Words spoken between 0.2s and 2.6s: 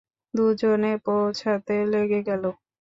দুজনে গোছাতে লেগে গেল।